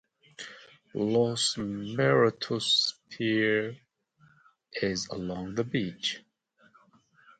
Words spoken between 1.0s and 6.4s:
Los Muertos Pier is along the beach.